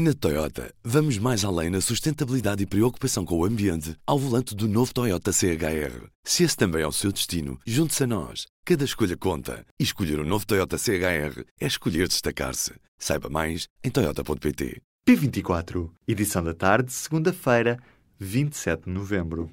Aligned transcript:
Na 0.00 0.14
Toyota, 0.14 0.72
vamos 0.84 1.18
mais 1.18 1.44
além 1.44 1.70
na 1.70 1.80
sustentabilidade 1.80 2.62
e 2.62 2.66
preocupação 2.66 3.24
com 3.24 3.36
o 3.36 3.44
ambiente 3.44 3.96
ao 4.06 4.16
volante 4.16 4.54
do 4.54 4.68
novo 4.68 4.94
Toyota 4.94 5.32
CHR. 5.32 6.06
Se 6.22 6.44
esse 6.44 6.56
também 6.56 6.82
é 6.82 6.86
o 6.86 6.92
seu 6.92 7.10
destino, 7.10 7.58
junte-se 7.66 8.04
a 8.04 8.06
nós. 8.06 8.46
Cada 8.64 8.84
escolha 8.84 9.16
conta. 9.16 9.66
E 9.76 9.82
escolher 9.82 10.20
o 10.20 10.22
um 10.22 10.24
novo 10.24 10.46
Toyota 10.46 10.78
CHR 10.78 11.42
é 11.60 11.66
escolher 11.66 12.06
destacar-se. 12.06 12.74
Saiba 12.96 13.28
mais 13.28 13.66
em 13.82 13.90
Toyota.pt. 13.90 14.80
P24, 15.04 15.90
edição 16.06 16.44
da 16.44 16.54
tarde, 16.54 16.92
segunda-feira, 16.92 17.76
27 18.20 18.84
de 18.84 18.90
novembro. 18.90 19.50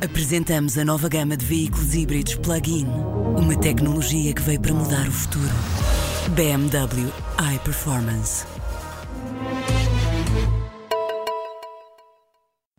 Apresentamos 0.00 0.78
a 0.78 0.84
nova 0.84 1.08
gama 1.08 1.36
de 1.36 1.44
veículos 1.44 1.96
híbridos 1.96 2.36
plug-in. 2.36 2.86
Uma 2.86 3.58
tecnologia 3.58 4.32
que 4.32 4.42
veio 4.42 4.60
para 4.60 4.72
mudar 4.72 5.08
o 5.08 5.12
futuro. 5.12 5.50
BMW 6.36 7.12
iPerformance. 7.56 8.59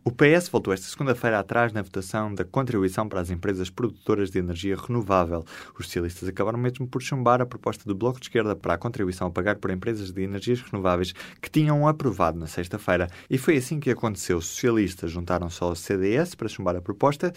O 0.04 0.10
PS 0.10 0.48
voltou 0.48 0.74
esta 0.74 0.88
segunda-feira 0.88 1.38
atrás 1.38 1.72
na 1.72 1.80
votação 1.80 2.34
da 2.34 2.44
contribuição 2.44 3.08
para 3.08 3.20
as 3.20 3.30
empresas 3.30 3.70
produtoras 3.70 4.32
de 4.32 4.38
energia 4.40 4.74
renovável. 4.74 5.44
Os 5.78 5.86
socialistas 5.86 6.28
acabaram 6.28 6.58
mesmo 6.58 6.88
por 6.88 7.00
chumbar 7.00 7.40
a 7.40 7.46
proposta 7.46 7.84
do 7.84 7.94
Bloco 7.94 8.18
de 8.18 8.26
Esquerda 8.26 8.56
para 8.56 8.74
a 8.74 8.78
contribuição 8.78 9.28
a 9.28 9.30
pagar 9.30 9.58
por 9.58 9.70
empresas 9.70 10.10
de 10.10 10.20
energias 10.20 10.60
renováveis 10.60 11.12
que 11.40 11.48
tinham 11.48 11.86
aprovado 11.86 12.36
na 12.36 12.48
sexta-feira. 12.48 13.08
E 13.30 13.38
foi 13.38 13.58
assim 13.58 13.78
que 13.78 13.92
aconteceu. 13.92 14.38
Os 14.38 14.46
socialistas 14.46 15.08
juntaram 15.08 15.48
só 15.48 15.70
o 15.70 15.76
CDS 15.76 16.34
para 16.34 16.48
chumbar 16.48 16.74
a 16.74 16.82
proposta, 16.82 17.32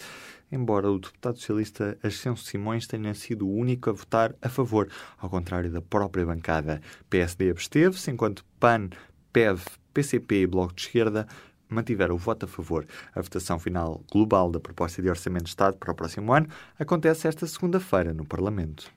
embora 0.50 0.90
o 0.90 0.98
deputado 0.98 1.38
socialista 1.38 1.96
Ascenso 2.02 2.42
Simões 2.46 2.88
tenha 2.88 3.14
sido 3.14 3.46
o 3.46 3.54
único 3.54 3.90
a 3.90 3.92
votar 3.92 4.34
a 4.42 4.48
favor, 4.48 4.88
ao 5.18 5.30
contrário 5.30 5.70
da 5.70 5.80
própria 5.80 6.26
bancada. 6.26 6.82
PSD 7.08 7.48
absteve-se, 7.48 8.10
enquanto 8.10 8.44
PAN, 8.58 8.90
PEV, 9.32 9.62
PCP 9.94 10.42
e 10.42 10.46
Bloco 10.48 10.74
de 10.74 10.82
Esquerda 10.82 11.28
mantiveram 11.68 12.14
o 12.14 12.18
voto 12.18 12.46
a 12.46 12.48
favor. 12.48 12.86
A 13.14 13.20
votação 13.20 13.58
final 13.58 14.02
global 14.10 14.50
da 14.50 14.60
proposta 14.60 15.02
de 15.02 15.08
Orçamento 15.08 15.44
de 15.44 15.50
Estado 15.50 15.76
para 15.76 15.92
o 15.92 15.94
próximo 15.94 16.32
ano 16.32 16.48
acontece 16.78 17.28
esta 17.28 17.46
segunda-feira 17.46 18.12
no 18.12 18.24
Parlamento. 18.24 18.90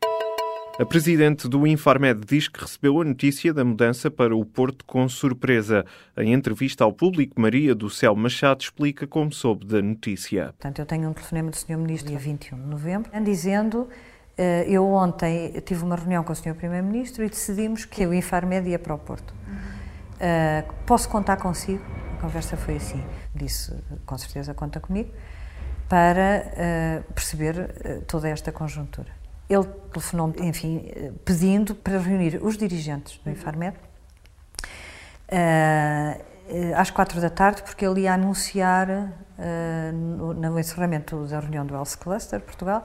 A 0.80 0.86
presidente 0.86 1.50
do 1.50 1.68
Infarmed 1.68 2.22
diz 2.26 2.48
que 2.48 2.62
recebeu 2.62 3.02
a 3.02 3.04
notícia 3.04 3.54
da 3.54 3.66
mudança 3.66 4.10
para 4.10 4.34
o 4.34 4.46
Porto 4.46 4.86
com 4.86 5.10
surpresa. 5.10 5.86
Em 6.16 6.32
entrevista 6.32 6.86
ao 6.86 6.94
público, 6.94 7.40
Maria 7.42 7.76
do 7.76 7.90
Céu 7.90 8.16
Machado 8.16 8.62
explica 8.62 9.06
como 9.06 9.34
soube 9.34 9.66
da 9.66 9.82
notícia. 9.82 10.46
Portanto, 10.46 10.80
eu 10.80 10.86
tenho 10.86 11.10
um 11.10 11.14
telefonema 11.14 11.52
do 11.52 11.58
Sr. 11.58 11.78
Ministro 11.78 12.10
dia 12.10 12.18
21 12.18 12.58
de 12.58 12.66
novembro, 12.66 13.12
dizendo 13.22 13.90
eh, 14.38 14.66
eu 14.70 14.86
ontem 14.86 15.52
tive 15.66 15.84
uma 15.84 15.98
reunião 15.98 16.24
com 16.24 16.32
o 16.32 16.36
Sr. 16.36 16.56
Primeiro-Ministro 16.56 17.26
e 17.26 17.30
decidimos 17.30 17.84
que 17.84 18.08
o 18.08 18.14
Infarmed 18.14 18.70
ia 18.70 18.80
para 18.80 18.94
o 18.94 18.98
Porto. 18.98 19.34
Uh, 20.20 20.74
posso 20.86 21.10
contar 21.10 21.36
consigo? 21.36 21.84
Conversa 22.20 22.58
foi 22.58 22.76
assim. 22.76 23.04
Disse, 23.34 23.74
com 24.06 24.18
certeza, 24.18 24.54
conta 24.54 24.80
comigo, 24.80 25.12
para 25.88 26.46
uh, 27.08 27.14
perceber 27.14 27.56
uh, 27.58 28.02
toda 28.06 28.30
esta 28.30 28.52
conjuntura. 28.52 29.08
Ele 29.50 29.64
telefonou 29.92 30.34
enfim, 30.40 30.78
uh, 30.96 31.14
pedindo 31.26 31.74
para 31.74 31.98
reunir 31.98 32.40
os 32.44 32.58
dirigentes 32.58 33.20
do 33.24 33.30
Infarmed 33.30 33.76
às 36.76 36.90
quatro 36.90 37.22
da 37.22 37.30
tarde, 37.30 37.62
porque 37.62 37.86
ele 37.86 38.02
ia 38.02 38.14
anunciar, 38.16 38.88
no, 39.94 40.34
no 40.34 40.60
encerramento 40.60 41.28
da 41.28 41.40
reunião 41.40 41.64
do 41.64 41.76
Health 41.76 41.98
Cluster 42.00 42.42
Portugal, 42.42 42.84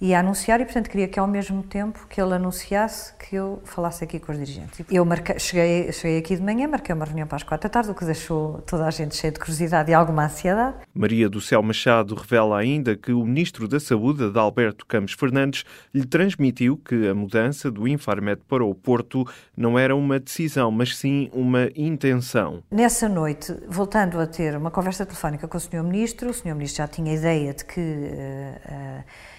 ia 0.00 0.20
anunciar 0.20 0.60
e, 0.60 0.64
portanto, 0.64 0.88
queria 0.88 1.08
que 1.08 1.18
ao 1.18 1.26
mesmo 1.26 1.62
tempo 1.62 2.06
que 2.08 2.20
ele 2.20 2.34
anunciasse, 2.34 3.14
que 3.14 3.36
eu 3.36 3.60
falasse 3.64 4.04
aqui 4.04 4.18
com 4.18 4.32
os 4.32 4.38
dirigentes. 4.38 4.84
Eu 4.90 5.04
marquei, 5.04 5.38
cheguei, 5.38 5.92
cheguei 5.92 6.18
aqui 6.18 6.36
de 6.36 6.42
manhã, 6.42 6.68
marquei 6.68 6.94
uma 6.94 7.04
reunião 7.04 7.26
para 7.26 7.36
as 7.36 7.42
quatro 7.42 7.68
da 7.68 7.72
tarde, 7.72 7.90
o 7.90 7.94
que 7.94 8.04
deixou 8.04 8.62
toda 8.66 8.86
a 8.86 8.90
gente 8.90 9.14
cheia 9.14 9.32
de 9.32 9.38
curiosidade 9.38 9.90
e 9.90 9.94
alguma 9.94 10.26
ansiedade. 10.26 10.76
Maria 10.94 11.28
do 11.28 11.40
Céu 11.40 11.62
Machado 11.62 12.14
revela 12.14 12.58
ainda 12.58 12.96
que 12.96 13.12
o 13.12 13.24
Ministro 13.24 13.68
da 13.68 13.80
Saúde, 13.80 14.24
Adalberto 14.24 14.84
Campos 14.86 15.14
Fernandes, 15.14 15.64
lhe 15.94 16.04
transmitiu 16.04 16.76
que 16.76 17.08
a 17.08 17.14
mudança 17.14 17.70
do 17.70 17.86
Infarmed 17.88 18.42
para 18.48 18.64
o 18.64 18.74
Porto 18.74 19.26
não 19.56 19.78
era 19.78 19.94
uma 19.94 20.18
decisão, 20.18 20.70
mas 20.70 20.96
sim 20.96 21.30
uma 21.32 21.68
intenção. 21.76 22.62
Nessa 22.70 23.08
noite, 23.08 23.54
voltando 23.68 24.20
a 24.20 24.26
ter 24.26 24.56
uma 24.56 24.70
conversa 24.70 25.06
telefónica 25.06 25.48
com 25.48 25.56
o 25.56 25.60
Sr. 25.60 25.82
Ministro, 25.82 26.30
o 26.30 26.34
Sr. 26.34 26.54
Ministro 26.54 26.78
já 26.78 26.88
tinha 26.88 27.14
ideia 27.14 27.54
de 27.54 27.64
que... 27.64 27.80
Uh, 27.80 29.00
uh, 29.00 29.33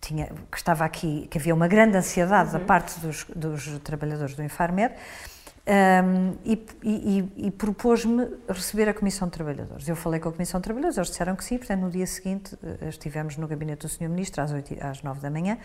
tinha, 0.00 0.26
que 0.50 0.56
estava 0.56 0.84
aqui, 0.84 1.28
que 1.30 1.38
havia 1.38 1.54
uma 1.54 1.68
grande 1.68 1.96
ansiedade 1.96 2.52
uhum. 2.52 2.60
da 2.60 2.64
parte 2.64 2.98
dos, 3.00 3.24
dos, 3.34 3.78
trabalhadores 3.80 4.34
do 4.34 4.42
Infarmed 4.42 4.94
um, 5.70 6.36
e, 6.44 6.66
e, 6.82 7.46
e 7.46 7.50
propôs-me 7.50 8.26
receber 8.48 8.88
a 8.88 8.94
Comissão 8.94 9.28
de 9.28 9.32
Trabalhadores. 9.32 9.86
Eu 9.88 9.94
falei 9.94 10.18
com 10.18 10.30
a 10.30 10.32
Comissão 10.32 10.58
de 10.58 10.64
Trabalhadores, 10.64 10.96
eles 10.96 11.10
disseram 11.10 11.36
que 11.36 11.44
sim, 11.44 11.58
portanto, 11.58 11.80
no 11.80 11.90
dia 11.90 12.06
seguinte 12.06 12.56
eh, 12.62 12.88
estivemos 12.88 13.36
no 13.36 13.46
gabinete 13.46 13.82
do 13.82 13.88
Sr. 13.88 14.08
Ministro 14.08 14.42
às, 14.42 14.52
8, 14.52 14.78
às 14.80 15.02
9 15.02 15.20
da 15.20 15.30
manhã, 15.30 15.58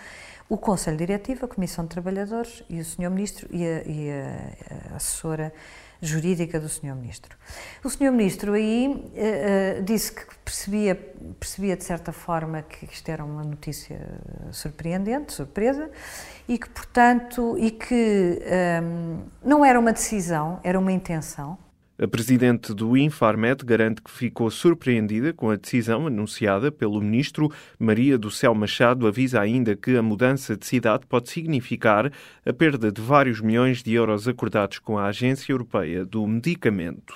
o 0.50 0.58
Conselho 0.58 0.98
Diretivo, 0.98 1.46
a 1.46 1.48
Comissão 1.48 1.86
de 1.86 1.92
Trabalhadores 1.92 2.62
e 2.70 2.80
o 2.80 2.86
Sr. 2.86 3.10
Ministro 3.10 3.48
e 3.50 3.66
a, 3.66 3.84
e 3.84 4.12
a, 4.12 4.94
a 4.94 4.96
assessora 4.98 5.54
jurídica 6.02 6.60
do 6.60 6.70
Sr. 6.70 6.96
Ministro. 6.96 7.38
O 7.84 7.90
Sr. 7.90 8.12
Ministro 8.12 8.54
aí 8.54 8.88
uh, 8.88 9.84
disse 9.84 10.12
que 10.12 10.24
percebia, 10.44 10.96
percebia 11.40 11.76
de 11.76 11.84
certa 11.84 12.12
forma 12.12 12.62
que 12.62 12.86
isto 12.86 13.10
era 13.10 13.24
uma 13.24 13.44
notícia 13.44 14.00
surpreendente, 14.52 15.34
surpresa, 15.34 15.90
e 16.48 16.58
que, 16.58 16.70
portanto, 16.70 17.58
e 17.58 17.72
que 17.72 18.40
um, 18.42 18.46
ehm, 18.46 19.20
não 19.44 19.66
era 19.66 19.80
uma 19.80 19.92
decisão, 19.92 20.60
era 20.64 20.80
uma 20.80 20.92
intenção, 20.92 21.58
a 21.98 22.08
presidente 22.08 22.74
do 22.74 22.98
Infarmed 22.98 23.64
garante 23.64 24.02
que 24.02 24.12
ficou 24.12 24.52
surpreendida 24.52 25.34
com 25.34 25.50
a 25.50 25.56
decisão 25.56 26.08
anunciada 26.08 26.72
pelo 26.72 27.00
ministro. 27.02 27.52
Maria 27.80 28.18
do 28.18 28.30
Céu 28.30 28.54
Machado 28.54 29.08
avisa 29.08 29.40
ainda 29.40 29.76
que 29.76 29.96
a 29.96 30.02
mudança 30.02 30.58
de 30.58 30.66
cidade 30.66 31.06
pode 31.08 31.30
significar 31.30 32.12
a 32.46 32.54
perda 32.54 32.92
de 32.92 33.02
vários 33.02 33.40
milhões 33.40 33.82
de 33.82 33.94
euros 33.94 34.28
acordados 34.28 34.80
com 34.80 34.98
a 34.98 35.06
Agência 35.06 35.54
Europeia 35.54 36.06
do 36.06 36.26
Medicamento. 36.28 37.14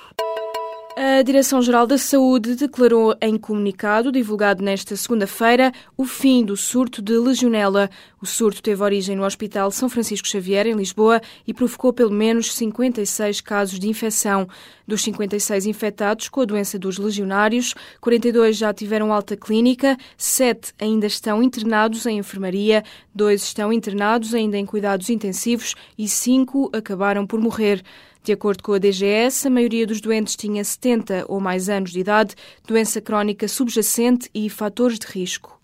A 1.01 1.21
Direção-Geral 1.21 1.87
da 1.87 1.97
Saúde 1.97 2.55
declarou 2.55 3.15
em 3.21 3.37
comunicado 3.37 4.11
divulgado 4.11 4.61
nesta 4.61 4.97
segunda-feira 4.97 5.71
o 5.95 6.03
fim 6.03 6.43
do 6.43 6.57
surto 6.57 7.01
de 7.01 7.17
legionela. 7.17 7.89
O 8.21 8.25
surto 8.25 8.61
teve 8.61 8.83
origem 8.83 9.15
no 9.15 9.23
Hospital 9.23 9.71
São 9.71 9.87
Francisco 9.87 10.27
Xavier, 10.27 10.67
em 10.67 10.73
Lisboa, 10.73 11.21
e 11.47 11.53
provocou 11.53 11.93
pelo 11.93 12.11
menos 12.11 12.53
56 12.53 13.39
casos 13.39 13.79
de 13.79 13.87
infecção. 13.87 14.45
Dos 14.85 15.01
56 15.03 15.67
infectados 15.67 16.27
com 16.27 16.41
a 16.41 16.45
doença 16.45 16.77
dos 16.77 16.97
legionários, 16.97 17.73
42 18.01 18.57
já 18.57 18.73
tiveram 18.73 19.13
alta 19.13 19.37
clínica, 19.37 19.95
7 20.17 20.73
ainda 20.77 21.07
estão 21.07 21.41
internados 21.41 22.05
em 22.07 22.17
enfermaria, 22.17 22.83
2 23.15 23.41
estão 23.41 23.71
internados 23.71 24.33
ainda 24.33 24.57
em 24.57 24.65
cuidados 24.65 25.09
intensivos 25.09 25.75
e 25.97 26.09
5 26.09 26.71
acabaram 26.73 27.25
por 27.25 27.39
morrer. 27.39 27.85
De 28.21 28.33
acordo 28.33 28.61
com 28.61 28.73
a 28.73 28.77
DGS, 28.77 29.47
a 29.47 29.49
maioria 29.49 29.87
dos 29.87 30.01
doentes 30.01 30.35
tinha 30.35 30.63
70 30.63 30.88
ou 31.27 31.39
mais 31.39 31.69
anos 31.69 31.91
de 31.91 31.99
idade, 31.99 32.35
doença 32.67 32.99
crónica 33.01 33.47
subjacente 33.47 34.29
e 34.33 34.49
fatores 34.49 34.99
de 34.99 35.07
risco. 35.07 35.59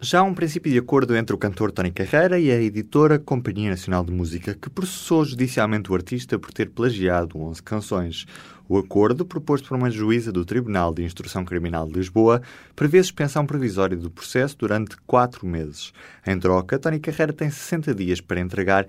Já 0.00 0.20
há 0.20 0.22
um 0.22 0.34
princípio 0.34 0.70
de 0.70 0.78
acordo 0.78 1.16
entre 1.16 1.34
o 1.34 1.38
cantor 1.38 1.72
Tony 1.72 1.90
Carreira 1.90 2.38
e 2.38 2.50
a 2.50 2.60
editora 2.60 3.18
Companhia 3.18 3.70
Nacional 3.70 4.04
de 4.04 4.12
Música, 4.12 4.54
que 4.54 4.68
processou 4.68 5.24
judicialmente 5.24 5.90
o 5.90 5.94
artista 5.94 6.38
por 6.38 6.52
ter 6.52 6.68
plagiado 6.68 7.38
11 7.40 7.62
canções. 7.62 8.26
O 8.68 8.76
acordo, 8.76 9.24
proposto 9.24 9.68
por 9.68 9.78
uma 9.78 9.90
juíza 9.90 10.30
do 10.30 10.44
Tribunal 10.44 10.92
de 10.92 11.02
Instrução 11.02 11.42
Criminal 11.42 11.86
de 11.86 11.94
Lisboa, 11.94 12.42
prevê 12.76 13.02
suspensão 13.02 13.46
provisória 13.46 13.96
do 13.96 14.10
processo 14.10 14.58
durante 14.58 14.94
quatro 15.06 15.46
meses. 15.46 15.90
Em 16.26 16.38
troca, 16.38 16.78
Tony 16.78 17.00
Carreira 17.00 17.32
tem 17.32 17.48
60 17.48 17.94
dias 17.94 18.20
para 18.20 18.40
entregar 18.40 18.86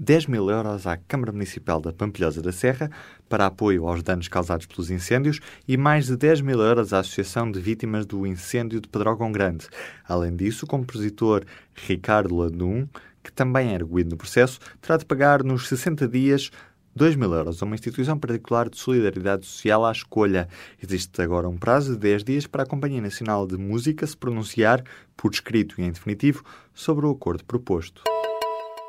10 0.00 0.26
mil 0.26 0.48
euros 0.48 0.86
à 0.86 0.96
Câmara 0.96 1.32
Municipal 1.32 1.80
da 1.80 1.92
Pampilhosa 1.92 2.40
da 2.40 2.52
Serra 2.52 2.88
para 3.28 3.46
apoio 3.46 3.88
aos 3.88 4.00
danos 4.00 4.28
causados 4.28 4.64
pelos 4.66 4.90
incêndios 4.90 5.40
e 5.66 5.76
mais 5.76 6.06
de 6.06 6.16
10 6.16 6.40
mil 6.42 6.60
euros 6.60 6.92
à 6.92 7.00
Associação 7.00 7.50
de 7.50 7.58
Vítimas 7.58 8.06
do 8.06 8.24
Incêndio 8.24 8.80
de 8.80 8.88
Pedrógão 8.88 9.32
Grande. 9.32 9.66
Além 10.06 10.36
disso, 10.36 10.64
o 10.64 10.68
compositor 10.68 11.42
Ricardo 11.74 12.36
Ladum, 12.36 12.86
que 13.24 13.32
também 13.32 13.72
é 13.72 13.74
arguído 13.74 14.10
no 14.10 14.16
processo, 14.16 14.60
terá 14.80 14.96
de 14.96 15.04
pagar 15.04 15.42
nos 15.42 15.66
60 15.66 16.06
dias 16.06 16.52
2 16.94 17.16
mil 17.16 17.32
euros 17.32 17.60
a 17.60 17.66
uma 17.66 17.74
instituição 17.74 18.16
particular 18.16 18.68
de 18.68 18.78
solidariedade 18.78 19.46
social 19.46 19.84
à 19.84 19.90
escolha. 19.90 20.48
Existe 20.80 21.20
agora 21.20 21.48
um 21.48 21.58
prazo 21.58 21.94
de 21.94 21.98
10 21.98 22.22
dias 22.24 22.46
para 22.46 22.62
a 22.62 22.66
Companhia 22.66 23.00
Nacional 23.00 23.48
de 23.48 23.56
Música 23.56 24.06
se 24.06 24.16
pronunciar, 24.16 24.84
por 25.16 25.32
escrito 25.32 25.80
e 25.80 25.84
em 25.84 25.90
definitivo, 25.90 26.44
sobre 26.72 27.04
o 27.04 27.10
acordo 27.10 27.44
proposto. 27.44 28.02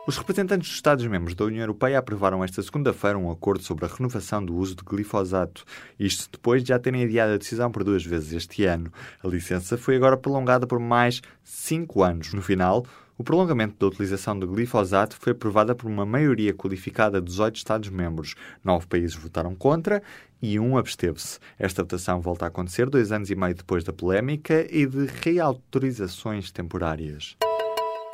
Os 0.10 0.18
representantes 0.18 0.68
dos 0.68 0.76
Estados-membros 0.78 1.36
da 1.36 1.46
União 1.46 1.62
Europeia 1.62 2.00
aprovaram 2.00 2.44
esta 2.44 2.64
segunda-feira 2.64 3.16
um 3.16 3.30
acordo 3.30 3.64
sobre 3.64 3.86
a 3.86 3.88
renovação 3.88 4.44
do 4.44 4.56
uso 4.56 4.76
de 4.76 4.84
glifosato, 4.84 5.64
isto 6.00 6.28
depois 6.32 6.64
de 6.64 6.70
já 6.70 6.80
terem 6.80 7.04
adiado 7.04 7.34
a 7.34 7.38
decisão 7.38 7.72
por 7.72 7.84
duas 7.84 8.04
vezes 8.04 8.34
este 8.34 8.66
ano. 8.66 8.92
A 9.24 9.28
licença 9.28 9.78
foi 9.78 9.96
agora 9.96 10.18
prolongada 10.18 10.66
por 10.66 10.80
mais 10.80 11.22
cinco 11.44 12.02
anos. 12.02 12.34
No 12.34 12.42
final, 12.42 12.88
O 13.20 13.24
prolongamento 13.24 13.76
da 13.78 13.86
utilização 13.86 14.40
do 14.40 14.48
glifosato 14.48 15.18
foi 15.20 15.34
aprovado 15.34 15.76
por 15.76 15.88
uma 15.92 16.06
maioria 16.06 16.54
qualificada 16.54 17.20
de 17.20 17.28
18 17.28 17.58
Estados-membros. 17.58 18.34
Nove 18.64 18.88
países 18.88 19.14
votaram 19.14 19.54
contra 19.54 20.02
e 20.42 20.58
um 20.58 20.78
absteve-se. 20.78 21.38
Esta 21.60 21.84
votação 21.84 22.22
volta 22.22 22.46
a 22.46 22.48
acontecer 22.48 22.90
dois 22.90 23.12
anos 23.12 23.30
e 23.30 23.36
meio 23.36 23.54
depois 23.54 23.84
da 23.84 23.92
polémica 23.92 24.66
e 24.72 24.86
de 24.86 25.06
reautorizações 25.22 26.50
temporárias. 26.50 27.36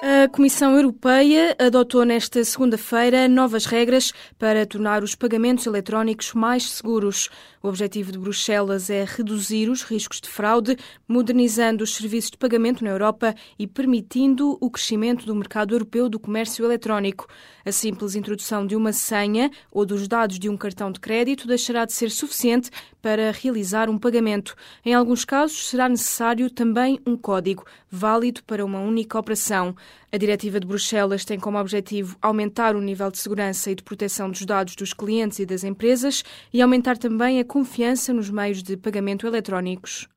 A 0.01 0.27
Comissão 0.27 0.75
Europeia 0.75 1.55
adotou 1.57 2.03
nesta 2.03 2.43
segunda-feira 2.43 3.29
novas 3.29 3.65
regras 3.65 4.11
para 4.37 4.65
tornar 4.65 5.03
os 5.03 5.15
pagamentos 5.15 5.65
eletrónicos 5.65 6.33
mais 6.33 6.69
seguros. 6.69 7.29
O 7.63 7.69
objetivo 7.69 8.11
de 8.11 8.19
Bruxelas 8.19 8.89
é 8.89 9.05
reduzir 9.05 9.69
os 9.69 9.83
riscos 9.83 10.19
de 10.19 10.27
fraude, 10.27 10.77
modernizando 11.07 11.83
os 11.83 11.95
serviços 11.95 12.31
de 12.31 12.37
pagamento 12.37 12.83
na 12.83 12.89
Europa 12.89 13.33
e 13.57 13.65
permitindo 13.65 14.57
o 14.59 14.69
crescimento 14.69 15.25
do 15.25 15.33
mercado 15.33 15.73
europeu 15.73 16.09
do 16.09 16.19
comércio 16.19 16.65
eletrónico. 16.65 17.27
A 17.65 17.71
simples 17.71 18.15
introdução 18.15 18.67
de 18.67 18.75
uma 18.75 18.93
senha 18.93 19.49
ou 19.71 19.85
dos 19.85 20.07
dados 20.07 20.37
de 20.37 20.49
um 20.49 20.57
cartão 20.57 20.91
de 20.91 20.99
crédito 20.99 21.47
deixará 21.47 21.85
de 21.85 21.93
ser 21.93 22.11
suficiente 22.11 22.69
para 23.01 23.31
realizar 23.31 23.89
um 23.89 23.97
pagamento. 23.97 24.55
Em 24.83 24.93
alguns 24.93 25.23
casos, 25.23 25.69
será 25.69 25.87
necessário 25.87 26.49
também 26.49 26.99
um 27.07 27.17
código, 27.17 27.65
válido 27.95 28.43
para 28.43 28.65
uma 28.65 28.79
única 28.79 29.17
operação. 29.17 29.75
A 30.11 30.17
Diretiva 30.17 30.59
de 30.59 30.67
Bruxelas 30.67 31.23
tem 31.25 31.39
como 31.39 31.57
objetivo 31.57 32.17
aumentar 32.21 32.75
o 32.75 32.81
nível 32.81 33.09
de 33.09 33.17
segurança 33.17 33.71
e 33.71 33.75
de 33.75 33.83
proteção 33.83 34.29
dos 34.29 34.45
dados 34.45 34.75
dos 34.75 34.93
clientes 34.93 35.39
e 35.39 35.45
das 35.45 35.63
empresas 35.63 36.23
e 36.53 36.61
aumentar 36.61 36.97
também 36.97 37.39
a 37.39 37.45
confiança 37.45 38.13
nos 38.13 38.29
meios 38.29 38.61
de 38.61 38.75
pagamento 38.77 39.25
eletrónicos. 39.25 40.07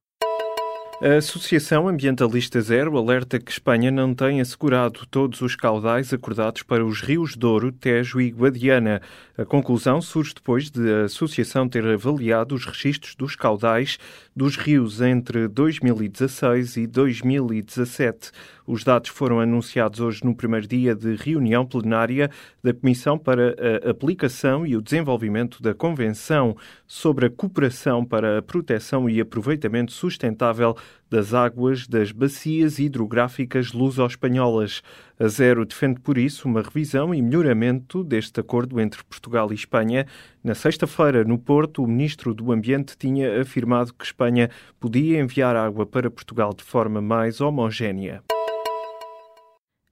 A 1.01 1.19
Associação 1.19 1.87
Ambientalista 1.87 2.61
Zero 2.61 2.99
alerta 2.99 3.39
que 3.39 3.53
Espanha 3.53 3.89
não 3.89 4.13
tem 4.13 4.41
assegurado 4.41 5.07
todos 5.07 5.41
os 5.43 5.55
caudais 5.55 6.13
acordados 6.13 6.65
para 6.65 6.85
os 6.85 7.01
rios 7.01 7.37
Douro, 7.37 7.71
Tejo 7.71 8.21
e 8.21 8.33
Guadiana. 8.33 9.01
A 9.37 9.45
conclusão 9.45 10.03
surge 10.03 10.35
depois 10.35 10.69
de 10.69 10.93
a 10.93 11.05
Associação 11.05 11.69
ter 11.69 11.87
avaliado 11.87 12.53
os 12.53 12.65
registros 12.65 13.15
dos 13.15 13.37
caudais 13.37 13.97
dos 14.35 14.57
rios 14.57 15.01
entre 15.01 15.47
2016 15.47 16.77
e 16.79 16.87
2017. 16.89 18.33
Os 18.67 18.85
dados 18.85 19.09
foram 19.09 19.41
anunciados 19.41 19.99
hoje 19.99 20.23
no 20.25 20.35
primeiro 20.35 20.67
dia 20.67 20.95
de 20.95 21.15
reunião 21.15 21.65
plenária 21.65 22.31
da 22.63 22.75
Comissão 22.75 23.17
para 23.17 23.57
a 23.87 23.91
Aplicação 23.91 24.67
e 24.67 24.77
o 24.77 24.83
Desenvolvimento 24.83 25.63
da 25.63 25.73
Convenção 25.73 26.57
sobre 26.87 27.27
a 27.27 27.31
Cooperação 27.31 28.05
para 28.05 28.39
a 28.39 28.43
Proteção 28.43 29.09
e 29.09 29.21
Aproveitamento 29.21 29.93
Sustentável 29.93 30.77
das 31.11 31.33
águas 31.33 31.87
das 31.87 32.13
bacias 32.13 32.79
hidrográficas 32.79 33.73
luso-espanholas. 33.73 34.83
A 35.19 35.27
Zero 35.29 35.65
defende, 35.65 36.01
por 36.01 36.19
isso, 36.19 36.47
uma 36.47 36.63
revisão 36.63 37.15
e 37.15 37.23
melhoramento 37.23 38.05
deste 38.05 38.41
acordo 38.41 38.81
entre 38.81 39.03
Portugal 39.05 39.51
e 39.51 39.55
Espanha. 39.55 40.07
Na 40.45 40.55
sexta-feira, 40.55 41.25
no 41.25 41.39
Porto, 41.39 41.83
o 41.83 41.87
ministro 41.87 42.35
do 42.35 42.53
Ambiente 42.53 42.97
tinha 42.97 43.41
afirmado 43.41 43.95
que 43.95 44.05
Espanha 44.05 44.51
podia 44.79 45.21
enviar 45.21 45.57
água 45.57 45.87
para 45.87 46.11
Portugal 46.11 46.53
de 46.55 46.63
forma 46.63 47.01
mais 47.01 47.41
homogénea. 47.41 48.23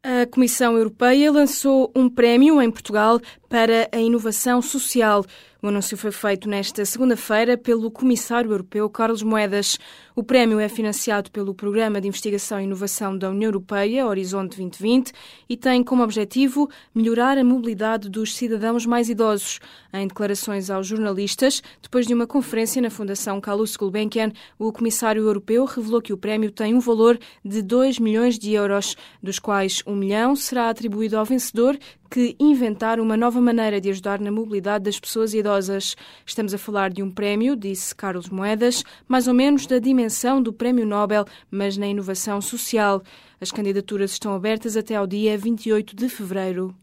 A 0.08 0.25
Comissão 0.25 0.76
Europeia 0.76 1.32
lançou 1.32 1.90
um 1.92 2.08
prémio 2.08 2.62
em 2.62 2.70
Portugal 2.70 3.20
para 3.49 3.88
a 3.90 3.99
inovação 3.99 4.62
social. 4.62 5.25
O 5.62 5.68
anúncio 5.68 5.96
foi 5.96 6.12
feito 6.12 6.50
nesta 6.50 6.84
segunda-feira 6.84 7.56
pelo 7.56 7.90
Comissário 7.90 8.50
Europeu 8.50 8.90
Carlos 8.90 9.22
Moedas. 9.22 9.78
O 10.14 10.22
prémio 10.22 10.60
é 10.60 10.68
financiado 10.68 11.30
pelo 11.30 11.54
Programa 11.54 11.98
de 11.98 12.06
Investigação 12.06 12.60
e 12.60 12.64
Inovação 12.64 13.16
da 13.16 13.30
União 13.30 13.48
Europeia, 13.48 14.06
Horizonte 14.06 14.58
2020, 14.58 15.12
e 15.48 15.56
tem 15.56 15.82
como 15.82 16.02
objetivo 16.02 16.68
melhorar 16.94 17.38
a 17.38 17.44
mobilidade 17.44 18.10
dos 18.10 18.36
cidadãos 18.36 18.84
mais 18.84 19.08
idosos. 19.08 19.58
Em 19.94 20.06
declarações 20.06 20.68
aos 20.68 20.86
jornalistas, 20.86 21.62
depois 21.80 22.06
de 22.06 22.12
uma 22.12 22.26
conferência 22.26 22.82
na 22.82 22.90
Fundação 22.90 23.40
Calouste 23.40 23.78
Gulbenkian, 23.78 24.32
o 24.58 24.70
Comissário 24.70 25.22
Europeu 25.22 25.64
revelou 25.64 26.02
que 26.02 26.12
o 26.12 26.18
prémio 26.18 26.50
tem 26.50 26.74
um 26.74 26.80
valor 26.80 27.18
de 27.42 27.62
2 27.62 27.98
milhões 27.98 28.38
de 28.38 28.52
euros, 28.52 28.94
dos 29.22 29.38
quais 29.38 29.82
1 29.86 29.96
milhão 29.96 30.36
será 30.36 30.68
atribuído 30.68 31.16
ao 31.16 31.24
vencedor, 31.24 31.78
que 32.10 32.36
inventar 32.38 33.00
uma 33.00 33.16
nova 33.16 33.40
maneira 33.40 33.80
de 33.80 33.90
ajudar 33.90 34.20
na 34.20 34.30
mobilidade 34.30 34.84
das 34.84 34.98
pessoas 34.98 35.34
idosas. 35.34 35.96
Estamos 36.24 36.54
a 36.54 36.58
falar 36.58 36.90
de 36.90 37.02
um 37.02 37.10
prémio, 37.10 37.56
disse 37.56 37.94
Carlos 37.94 38.28
Moedas, 38.28 38.84
mais 39.06 39.28
ou 39.28 39.34
menos 39.34 39.66
da 39.66 39.78
dimensão 39.78 40.42
do 40.42 40.52
Prémio 40.52 40.86
Nobel, 40.86 41.24
mas 41.50 41.76
na 41.76 41.86
inovação 41.86 42.40
social. 42.40 43.02
As 43.40 43.52
candidaturas 43.52 44.12
estão 44.12 44.34
abertas 44.34 44.76
até 44.76 44.96
ao 44.96 45.06
dia 45.06 45.36
28 45.36 45.94
de 45.94 46.08
fevereiro. 46.08 46.74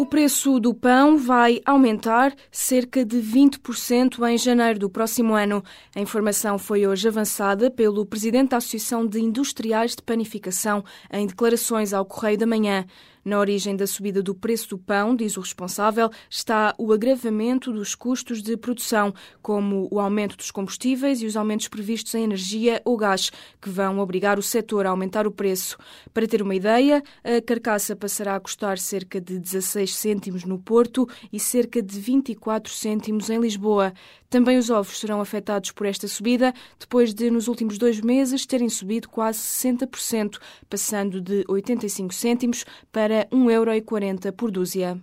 O 0.00 0.06
preço 0.06 0.58
do 0.58 0.72
pão 0.72 1.18
vai 1.18 1.60
aumentar 1.62 2.34
cerca 2.50 3.04
de 3.04 3.18
20% 3.18 4.26
em 4.30 4.38
janeiro 4.38 4.78
do 4.78 4.88
próximo 4.88 5.34
ano. 5.34 5.62
A 5.94 6.00
informação 6.00 6.58
foi 6.58 6.86
hoje 6.86 7.06
avançada 7.06 7.70
pelo 7.70 8.06
presidente 8.06 8.48
da 8.48 8.56
Associação 8.56 9.06
de 9.06 9.20
Industriais 9.20 9.94
de 9.94 10.02
Panificação 10.02 10.82
em 11.12 11.26
declarações 11.26 11.92
ao 11.92 12.06
Correio 12.06 12.38
da 12.38 12.46
Manhã. 12.46 12.86
Na 13.24 13.38
origem 13.38 13.76
da 13.76 13.86
subida 13.86 14.22
do 14.22 14.34
preço 14.34 14.70
do 14.70 14.78
pão, 14.78 15.14
diz 15.14 15.36
o 15.36 15.40
responsável, 15.40 16.10
está 16.28 16.74
o 16.78 16.92
agravamento 16.92 17.72
dos 17.72 17.94
custos 17.94 18.42
de 18.42 18.56
produção, 18.56 19.12
como 19.42 19.88
o 19.90 20.00
aumento 20.00 20.36
dos 20.36 20.50
combustíveis 20.50 21.20
e 21.20 21.26
os 21.26 21.36
aumentos 21.36 21.68
previstos 21.68 22.14
em 22.14 22.24
energia 22.24 22.80
ou 22.84 22.96
gás, 22.96 23.30
que 23.60 23.68
vão 23.68 23.98
obrigar 23.98 24.38
o 24.38 24.42
setor 24.42 24.86
a 24.86 24.90
aumentar 24.90 25.26
o 25.26 25.30
preço. 25.30 25.76
Para 26.14 26.26
ter 26.26 26.40
uma 26.40 26.54
ideia, 26.54 27.02
a 27.22 27.42
carcaça 27.42 27.94
passará 27.94 28.36
a 28.36 28.40
custar 28.40 28.78
cerca 28.78 29.20
de 29.20 29.38
16 29.38 29.94
cêntimos 29.94 30.44
no 30.44 30.58
Porto 30.58 31.06
e 31.30 31.38
cerca 31.38 31.82
de 31.82 32.00
24 32.00 32.72
cêntimos 32.72 33.28
em 33.28 33.38
Lisboa. 33.38 33.92
Também 34.30 34.56
os 34.58 34.70
ovos 34.70 35.00
serão 35.00 35.20
afetados 35.20 35.72
por 35.72 35.86
esta 35.86 36.06
subida, 36.06 36.54
depois 36.78 37.12
de, 37.12 37.28
nos 37.32 37.48
últimos 37.48 37.76
dois 37.76 38.00
meses, 38.00 38.46
terem 38.46 38.68
subido 38.68 39.08
quase 39.08 39.40
60%, 39.40 40.38
passando 40.68 41.20
de 41.20 41.44
85 41.48 42.14
cêntimos 42.14 42.64
para 43.10 43.28
1,40€ 43.30 44.30
por 44.36 44.52
dúzia. 44.52 45.00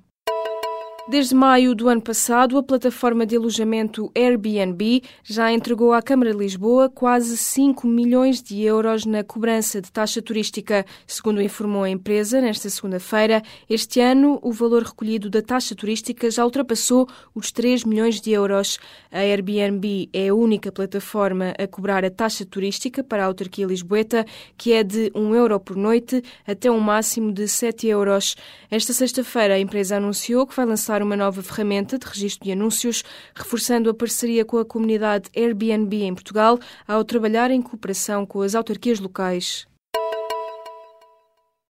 Desde 1.09 1.33
maio 1.33 1.73
do 1.73 1.87
ano 1.87 2.01
passado, 2.01 2.57
a 2.57 2.63
plataforma 2.63 3.25
de 3.25 3.37
alojamento 3.37 4.11
Airbnb 4.13 5.01
já 5.23 5.49
entregou 5.53 5.93
à 5.93 6.01
Câmara 6.01 6.33
de 6.33 6.37
Lisboa 6.37 6.89
quase 6.89 7.37
5 7.37 7.87
milhões 7.87 8.43
de 8.43 8.61
euros 8.61 9.05
na 9.05 9.23
cobrança 9.23 9.81
de 9.81 9.89
taxa 9.89 10.21
turística. 10.21 10.85
Segundo 11.07 11.41
informou 11.41 11.83
a 11.83 11.89
empresa 11.89 12.41
nesta 12.41 12.69
segunda-feira, 12.69 13.41
este 13.69 14.01
ano 14.01 14.37
o 14.43 14.51
valor 14.51 14.83
recolhido 14.83 15.29
da 15.29 15.41
taxa 15.41 15.73
turística 15.73 16.29
já 16.29 16.43
ultrapassou 16.43 17.07
os 17.33 17.53
3 17.53 17.85
milhões 17.85 18.19
de 18.19 18.31
euros. 18.31 18.77
A 19.09 19.19
Airbnb 19.19 20.09
é 20.11 20.27
a 20.27 20.35
única 20.35 20.73
plataforma 20.73 21.53
a 21.57 21.65
cobrar 21.67 22.03
a 22.03 22.11
taxa 22.11 22.45
turística 22.45 23.01
para 23.01 23.23
a 23.23 23.27
autarquia 23.27 23.65
lisboeta, 23.65 24.25
que 24.57 24.73
é 24.73 24.83
de 24.83 25.09
1 25.15 25.35
euro 25.35 25.57
por 25.57 25.77
noite 25.77 26.21
até 26.45 26.69
um 26.69 26.81
máximo 26.81 27.31
de 27.31 27.47
7 27.47 27.87
euros. 27.87 28.35
Esta 28.69 28.91
sexta-feira, 28.91 29.53
a 29.53 29.59
empresa 29.59 29.95
anunciou 29.95 30.45
que 30.45 30.53
vai 30.53 30.65
lançar 30.65 30.96
lançar 30.97 31.03
uma 31.03 31.15
nova 31.15 31.41
ferramenta 31.43 31.97
de 31.97 32.05
registro 32.05 32.45
de 32.45 32.51
anúncios, 32.51 33.03
reforçando 33.35 33.89
a 33.89 33.93
parceria 33.93 34.45
com 34.45 34.57
a 34.57 34.65
comunidade 34.65 35.29
Airbnb 35.35 36.03
em 36.03 36.13
Portugal, 36.13 36.59
ao 36.87 37.03
trabalhar 37.03 37.51
em 37.51 37.61
cooperação 37.61 38.25
com 38.25 38.41
as 38.41 38.55
autarquias 38.55 38.99
locais. 38.99 39.67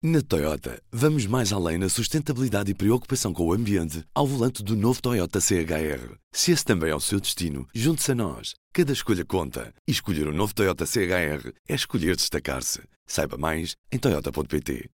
Na 0.03 0.23
Toyota, 0.23 0.81
vamos 0.91 1.27
mais 1.27 1.53
além 1.53 1.77
na 1.77 1.91
sustentabilidade 1.91 2.71
e 2.71 2.75
preocupação 2.75 3.35
com 3.35 3.45
o 3.45 3.53
ambiente 3.53 4.03
ao 4.15 4.27
volante 4.27 4.63
do 4.63 4.75
novo 4.75 5.03
Toyota 5.03 5.41
CHR. 5.41 6.17
Se 6.33 6.53
esse 6.53 6.65
também 6.65 6.91
é 6.91 6.95
o 6.95 7.01
seu 7.01 7.21
destino, 7.21 7.67
junte-se 7.75 8.13
a 8.13 8.15
nós. 8.15 8.55
Cada 8.73 8.93
escolha 8.93 9.27
conta. 9.27 9.75
E 9.87 9.93
escolher 9.93 10.27
o 10.27 10.31
um 10.31 10.35
novo 10.35 10.55
Toyota 10.55 10.87
CHR 10.87 11.53
é 11.69 11.75
escolher 11.75 12.17
destacar-se. 12.17 12.81
Saiba 13.07 13.37
mais 13.37 13.75
em 13.93 13.99
Toyota.pt. 13.99 14.89